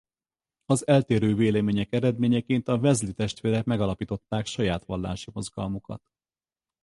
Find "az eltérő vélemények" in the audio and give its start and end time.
0.65-1.93